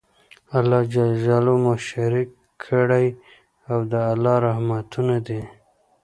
[0.57, 0.93] الله ج
[1.63, 2.29] مو شريک
[2.63, 3.07] کړی
[3.71, 5.41] او د الله رحمتونه دي